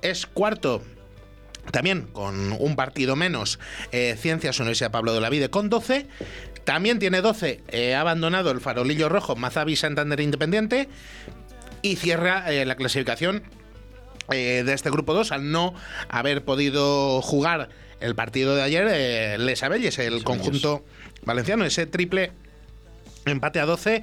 es 0.02 0.26
cuarto 0.26 0.84
también 1.72 2.08
con 2.12 2.52
un 2.54 2.76
partido 2.76 3.16
menos, 3.16 3.60
eh, 3.92 4.16
Ciencias 4.20 4.60
Universidad 4.60 4.92
Pablo 4.92 5.14
de 5.14 5.22
la 5.22 5.30
Vide 5.30 5.50
con 5.50 5.70
12. 5.70 6.08
También 6.64 6.98
tiene 6.98 7.22
12, 7.22 7.94
ha 7.94 8.00
abandonado 8.00 8.50
el 8.52 8.62
farolillo 8.62 9.10
rojo 9.10 9.36
Mazavi 9.36 9.76
Santander 9.76 10.22
Independiente 10.22 10.88
y 11.84 11.98
cierra 11.98 12.52
eh, 12.52 12.66
la 12.66 12.76
clasificación 12.76 13.44
eh, 14.32 14.64
de 14.66 14.74
este 14.74 14.90
grupo 14.90 15.14
2 15.14 15.32
al 15.32 15.52
no 15.52 15.76
haber 16.10 16.44
podido 16.44 17.22
jugar 17.22 17.70
el 18.00 18.16
partido 18.16 18.56
de 18.56 18.64
ayer 18.64 18.88
eh, 18.90 19.38
Les 19.38 19.62
Abelles, 19.62 20.00
el 20.00 20.24
conjunto 20.24 20.84
valenciano, 21.24 21.66
ese 21.66 21.86
triple 21.86 22.32
empate 23.26 23.60
a 23.60 23.66
12 23.66 24.02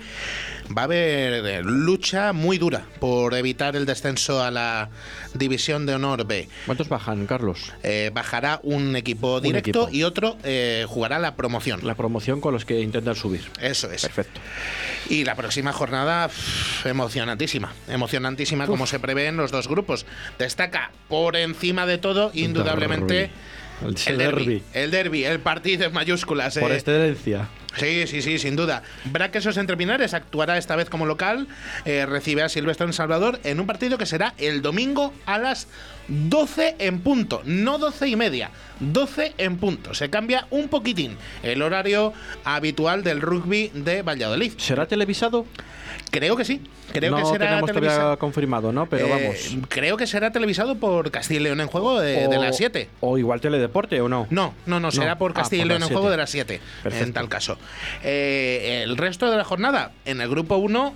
va 0.77 0.83
a 0.83 0.85
haber 0.85 1.47
eh, 1.47 1.63
lucha 1.63 2.33
muy 2.33 2.59
dura 2.59 2.85
por 3.01 3.35
evitar 3.35 3.77
el 3.77 3.87
descenso 3.87 4.43
a 4.43 4.51
la 4.51 4.91
división 5.35 5.87
de 5.87 5.95
honor 5.95 6.27
B. 6.27 6.49
¿Cuántos 6.67 6.89
bajan, 6.89 7.27
Carlos? 7.27 7.73
Eh, 7.83 8.11
bajará 8.13 8.61
un 8.63 8.97
equipo 8.97 9.41
directo 9.41 9.89
y 9.91 10.05
otro 10.05 10.37
eh, 10.45 10.87
jugará 10.89 11.19
la 11.19 11.37
promoción. 11.37 11.81
La 11.83 11.95
promoción 11.95 12.41
con 12.41 12.55
los 12.55 12.65
que 12.65 12.81
intentan 12.81 13.15
subir. 13.15 13.43
Eso 13.61 13.91
es. 13.91 14.03
Perfecto. 14.03 14.41
Y 15.09 15.25
la 15.25 15.35
próxima 15.35 15.73
jornada, 15.73 16.31
emocionantísima. 16.85 17.73
Emocionantísima 17.89 18.67
como 18.67 18.87
se 18.87 19.01
prevé 19.01 19.27
en 19.27 19.37
los 19.37 19.51
dos 19.51 19.69
grupos. 19.69 20.07
Destaca 20.39 20.93
por 21.09 21.37
encima 21.37 21.87
de 21.87 21.99
todo, 21.99 22.31
indudablemente. 22.35 23.31
El, 24.07 24.19
derby. 24.19 24.63
El 24.75 24.91
derby, 24.91 25.25
el 25.25 25.41
partido 25.41 25.87
en 25.87 25.93
mayúsculas. 25.93 26.59
Por 26.59 26.71
excelencia. 26.71 27.49
Sí, 27.77 28.07
sí, 28.07 28.21
sí, 28.21 28.39
sin 28.39 28.57
duda. 28.57 28.83
Braquesos 29.05 29.57
entre 29.57 29.77
Pinares 29.77 30.13
actuará 30.13 30.59
esta 30.59 30.77
vez 30.77 30.91
como 30.91 31.07
local, 31.07 31.47
eh, 31.85 32.05
recibe 32.05 32.43
a 32.43 32.49
Silvestre 32.49 32.87
en 32.87 32.93
Salvador 32.93 33.39
en 33.45 33.61
un 33.61 33.67
partido 33.67 33.97
que 33.97 34.07
será 34.07 34.35
el 34.39 34.61
domingo 34.61 35.15
a 35.27 35.39
las 35.39 35.69
12 36.11 36.77
en 36.81 37.01
punto, 37.01 37.41
no 37.45 37.79
12 37.79 38.09
y 38.09 38.17
media, 38.17 38.51
12 38.81 39.35
en 39.39 39.57
punto. 39.59 39.95
Se 39.95 40.11
cambia 40.11 40.47
un 40.51 40.69
poquitín 40.69 41.17
el 41.43 41.63
horario 41.63 42.13
habitual 42.45 43.05
del 43.05 43.21
rugby 43.21 43.71
de 43.73 44.03
Valladolid. 44.03 44.53
¿Será 44.59 44.87
televisado? 44.87 45.47
Creo 46.11 46.37
que 46.37 46.45
sí. 46.45 46.61
Creo 46.93 47.13
no 47.13 47.19
que 47.19 47.25
será 47.27 47.61
tenemos 47.61 47.71
todavía 47.71 48.17
confirmado, 48.17 48.73
¿no? 48.73 48.87
Pero 48.87 49.07
Eh, 49.07 49.11
vamos. 49.11 49.67
Creo 49.69 49.97
que 49.97 50.09
será 50.09 50.33
televisado 50.33 50.75
por 50.77 51.13
Castilla 51.13 51.39
y 51.41 51.43
León 51.45 51.61
en 51.61 51.69
juego 51.69 52.01
de, 52.01 52.27
las 52.39 52.57
7. 52.57 52.89
O 52.99 53.17
igual 53.17 53.41
Teledeporte 53.41 54.01
o 54.01 54.09
no. 54.09 54.27
No, 54.31 54.55
no, 54.67 54.81
no, 54.81 54.91
será 54.91 55.17
por 55.17 55.31
Ah, 55.31 55.35
Castilla 55.35 55.65
y 55.65 55.69
León 55.69 55.83
en 55.85 55.89
juego 55.89 56.11
de 56.11 56.17
las 56.17 56.31
7, 56.31 56.61
en 56.85 57.13
tal 57.13 57.29
caso. 57.29 57.59
Eh, 58.03 58.83
el 58.85 58.97
resto 58.97 59.31
de 59.31 59.37
la 59.37 59.45
jornada, 59.45 59.93
en 60.05 60.21
el 60.21 60.29
grupo 60.29 60.57
1, 60.57 60.95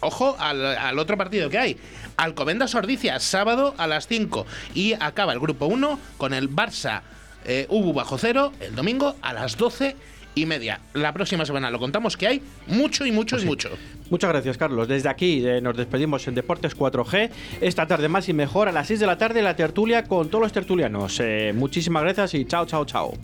ojo 0.00 0.36
al, 0.38 0.64
al 0.64 0.98
otro 1.00 1.16
partido 1.16 1.50
que 1.50 1.58
hay. 1.58 1.76
Alcobendas 2.16 2.74
Ordicia, 2.74 3.20
sábado 3.20 3.74
a 3.76 3.86
las 3.86 4.06
5. 4.06 4.35
Y 4.74 4.94
acaba 4.94 5.32
el 5.32 5.40
grupo 5.40 5.66
1 5.66 5.98
con 6.18 6.34
el 6.34 6.50
Barça 6.50 7.02
eh, 7.46 7.66
Ubu 7.68 7.92
bajo 7.92 8.18
cero, 8.18 8.52
el 8.60 8.74
domingo 8.74 9.14
a 9.22 9.32
las 9.32 9.56
12 9.56 9.94
y 10.34 10.46
media. 10.46 10.80
La 10.92 11.12
próxima 11.12 11.46
semana 11.46 11.70
lo 11.70 11.78
contamos 11.78 12.16
que 12.16 12.26
hay 12.26 12.42
mucho 12.66 13.06
y 13.06 13.12
mucho 13.12 13.38
y 13.38 13.44
mucho. 13.44 13.70
Muchas 14.10 14.30
gracias, 14.30 14.58
Carlos. 14.58 14.86
Desde 14.86 15.08
aquí 15.08 15.46
eh, 15.46 15.60
nos 15.60 15.76
despedimos 15.76 16.26
en 16.28 16.34
Deportes 16.34 16.76
4G. 16.76 17.30
Esta 17.60 17.86
tarde 17.86 18.08
más 18.08 18.28
y 18.28 18.34
mejor 18.34 18.68
a 18.68 18.72
las 18.72 18.86
6 18.88 19.00
de 19.00 19.06
la 19.06 19.16
tarde 19.16 19.42
la 19.42 19.56
tertulia 19.56 20.04
con 20.04 20.28
todos 20.28 20.42
los 20.42 20.52
tertulianos. 20.52 21.18
Eh, 21.20 21.52
muchísimas 21.54 22.02
gracias 22.02 22.34
y 22.34 22.44
chao, 22.44 22.66
chao, 22.66 22.84
chao. 22.84 23.14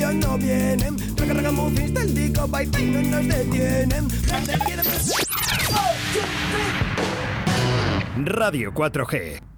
Ellos 0.00 0.14
no 0.14 0.38
vienen. 0.38 0.96
Raga 1.16 1.52
muffins 1.52 1.94
del 1.94 2.14
disco, 2.14 2.48
baita 2.48 2.80
y 2.80 2.86
no 2.86 3.02
nos 3.02 3.28
detienen. 3.28 4.08
Radio 8.24 8.72
4G. 8.72 9.40